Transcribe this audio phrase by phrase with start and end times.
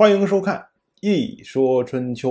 [0.00, 0.56] 欢迎收看
[1.00, 2.30] 《一说春秋》。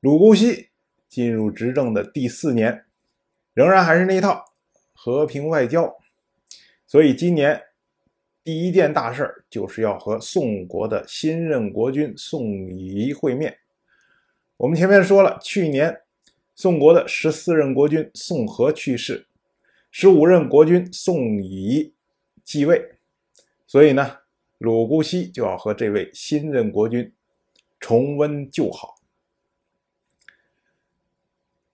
[0.00, 0.68] 鲁姑息
[1.08, 2.84] 进入执政的第四年，
[3.54, 4.44] 仍然还是那一套
[4.92, 5.96] 和平外交，
[6.86, 7.62] 所以今年
[8.44, 13.56] 第一件大事就是要和宋国的新任国君宋仪会面。
[14.58, 16.02] 我们前面说了，去年
[16.54, 19.26] 宋国的十四任国君宋和去世，
[19.90, 21.94] 十五任国君宋仪
[22.44, 22.98] 继位，
[23.66, 24.18] 所以呢。
[24.58, 27.12] 鲁姑息就要和这位新任国君
[27.78, 28.96] 重温旧好，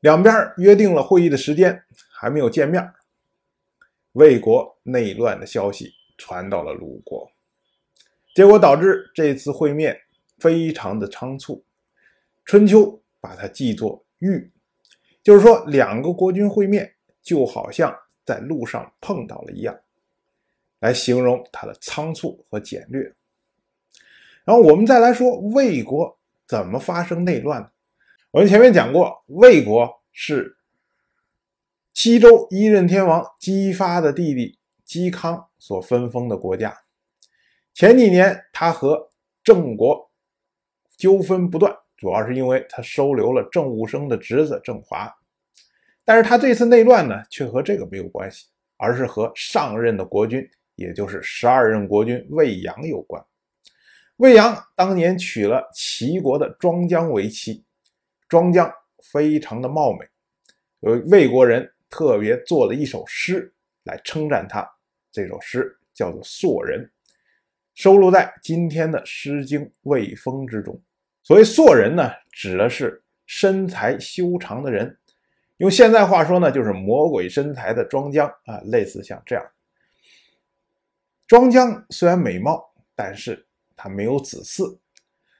[0.00, 2.92] 两边约定了会议的时间，还没有见面。
[4.12, 7.30] 魏国内乱的消息传到了鲁国，
[8.34, 9.98] 结果导致这次会面
[10.38, 11.64] 非常的仓促。
[12.44, 14.50] 春秋把它记作遇，
[15.22, 19.78] 就是说两个国君会面，就好像在路上碰到了一样。
[20.82, 23.14] 来形容它的仓促和简略。
[24.44, 26.18] 然后我们再来说魏国
[26.48, 27.70] 怎么发生内乱
[28.32, 30.56] 我们前面讲过，魏国是
[31.94, 36.76] 西周一任天王姬发的弟弟姬康所分封的国家。
[37.72, 39.08] 前几年他和
[39.44, 40.10] 郑国
[40.96, 45.14] 纠纷不断，主要是因为他收留了郑武生的侄子郑华。
[46.04, 50.44] 但是他这次内乱呢，却和这个没有关系，而是和上任的国君。
[50.74, 53.24] 也就是十二任国君魏阳有关。
[54.16, 57.64] 魏阳当年娶了齐国的庄姜为妻，
[58.28, 58.72] 庄姜
[59.12, 60.06] 非常的貌美，
[60.80, 63.52] 有，魏国人特别做了一首诗
[63.84, 64.68] 来称赞她。
[65.10, 66.80] 这首诗叫做《硕人》，
[67.74, 70.80] 收录在今天的《诗经·魏风》之中。
[71.24, 74.96] 所谓“硕人”呢，指的是身材修长的人，
[75.56, 79.44] 用现在话说呢，就是魔鬼身材的庄姜啊，类似像这样。
[81.32, 82.62] 庄姜虽然美貌，
[82.94, 84.78] 但是她没有子嗣，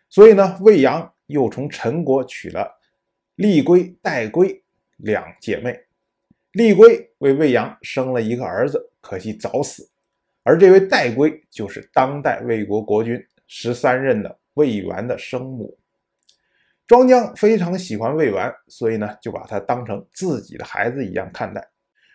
[0.08, 2.66] 所以呢，魏阳又从陈国娶了
[3.34, 4.64] 厉归、戴归
[4.96, 5.78] 两姐妹。
[6.52, 9.86] 厉归为魏阳生了一个儿子，可惜早死。
[10.44, 15.78] 而这位戴归就是当代魏国国君十三任的魏完的生母。
[16.86, 21.68] 庄姜非常喜欢魏完，所以呢，就把他当成自己的孩子一样看待。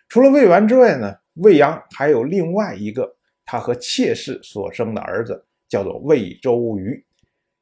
[0.08, 3.14] 除了魏完之外呢，魏阳还有另外一个。
[3.50, 7.02] 他和妾室所生的儿子叫做魏周瑜，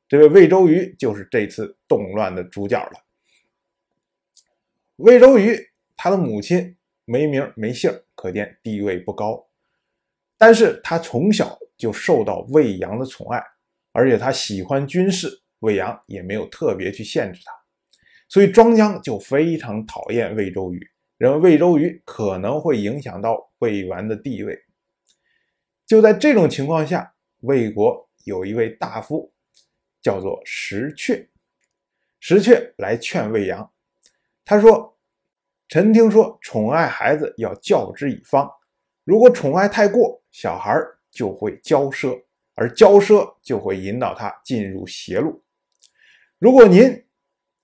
[0.09, 2.99] 这位魏周瑜就是这次动乱的主角了。
[4.97, 5.57] 魏周瑜
[5.97, 9.47] 他的母亲没名没姓，可见地位不高。
[10.37, 13.41] 但是他从小就受到魏阳的宠爱，
[13.93, 17.53] 而且他喜欢军事，魏阳也没有特别去限制他，
[18.29, 20.85] 所以庄姜就非常讨厌魏周瑜，
[21.17, 24.66] 认为魏周瑜可能会影响到魏完的地位。
[25.87, 29.33] 就在这种情况下，魏国有一位大夫，
[30.03, 31.29] 叫做石阙。
[32.19, 33.71] 石阙来劝魏阳，
[34.45, 34.99] 他说
[35.69, 38.51] ：“臣听说宠爱孩子要教之以方，
[39.05, 40.77] 如果宠爱太过，小孩
[41.09, 42.21] 就会骄奢，
[42.57, 45.41] 而骄奢就会引导他进入邪路。
[46.41, 47.01] 如果您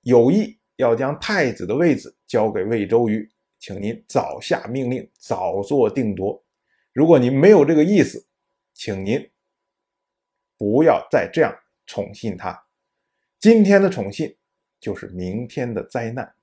[0.03, 3.29] 有意要将太子的位子交给魏周瑜，
[3.59, 6.41] 请您早下命令，早做定夺。”
[6.93, 8.27] 如果您没有这个意思，
[8.75, 9.31] 请您
[10.59, 12.67] 不要再这样宠信他。
[13.39, 14.37] 今天的宠信
[14.79, 16.35] 就是明天的灾难。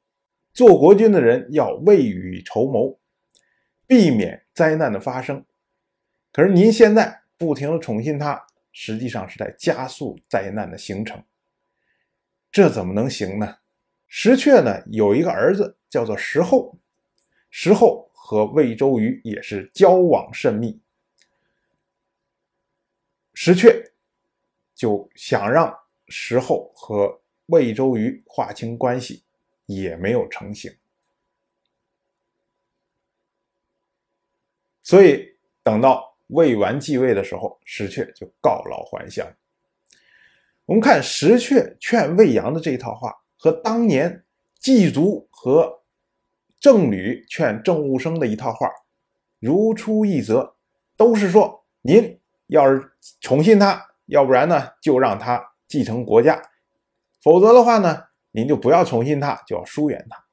[0.51, 2.99] 做国君的人要未雨绸缪，
[3.85, 5.45] 避免灾难的发生。
[6.33, 11.23] 可是您现在不停的宠信他，实际上是在加速灾难的形成。
[12.51, 13.57] 这怎么能行呢？
[14.07, 16.79] 石阙呢有一个儿子叫做石厚，
[17.51, 18.08] 石厚。
[18.29, 20.79] 和魏周瑜也是交往甚密，
[23.33, 23.91] 石阙
[24.75, 25.75] 就想让
[26.09, 29.23] 石厚和魏周瑜划清关系，
[29.65, 30.71] 也没有成型。
[34.83, 39.27] 所以等到魏完继位的时候，石阙就告老还乡。
[40.65, 44.23] 我们看石阙劝魏阳的这一套话，和当年
[44.59, 45.78] 季族和
[46.59, 48.69] 郑吕劝郑务生的一套话，
[49.39, 50.55] 如出一辙，
[50.97, 52.91] 都是说：您要是
[53.21, 56.41] 宠信他，要不然呢，就让他继承国家；
[57.21, 60.25] 否则的话呢，您就不要宠信他，就要疏远他。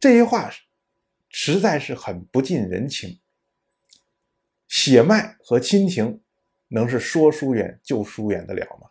[0.00, 0.50] 这些话
[1.28, 3.20] 实在是很不近人情。
[4.66, 6.20] 血脉和亲情
[6.68, 8.90] 能是说疏远就疏远得了吗？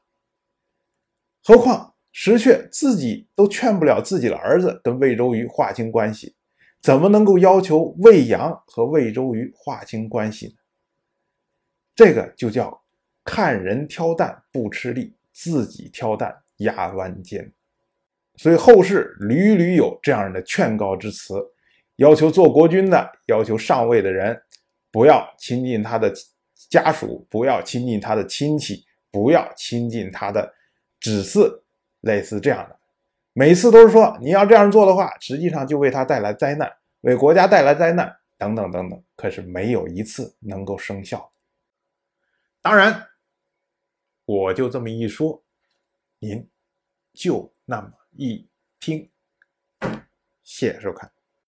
[1.43, 1.92] 何况。
[2.15, 6.35] 石阙自己都劝不了自己的儿子跟魏周瑜划清关系，
[6.79, 10.53] 怎么能够要求魏阳和魏周瑜划清关系呢？
[11.95, 12.83] 这个就叫
[13.23, 17.51] 看人挑担不吃力，自己挑担压弯肩。
[18.35, 21.33] 所以后世屡屡有这样的劝告之词，
[21.95, 24.39] 要求做国君的、要求上位的人
[24.91, 26.13] 不要亲近他的
[26.69, 30.53] 家属，不要亲近他的亲戚，不要亲近他的
[31.01, 31.62] 子嗣，
[32.03, 32.79] 类似这样的。
[33.33, 36.71] 每次都是说你要这样做的话，实际上就为他带来灾难，
[37.01, 39.03] 为国家带来灾难，等等等等。
[39.15, 41.33] 可是没有一次能够生效。
[42.61, 43.07] 当然，
[44.25, 45.43] 我就这么一说，
[46.19, 46.47] 您
[47.13, 47.91] 就那么。
[48.15, 48.47] 一
[48.79, 49.09] 听，
[50.43, 51.11] 谢谢收看。